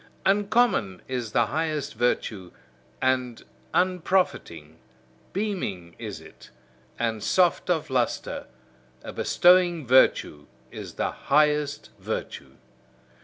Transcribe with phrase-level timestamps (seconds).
[0.25, 2.49] Uncommon is the highest virtue,
[3.03, 4.79] and unprofiting,
[5.31, 6.49] beaming is it,
[6.97, 8.47] and soft of lustre:
[9.03, 12.55] a bestowing virtue is the highest virtue.